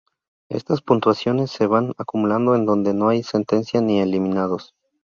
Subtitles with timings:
[0.49, 4.73] Estas puntuaciones se van acumulando en donde no hay sentencia ni eliminados.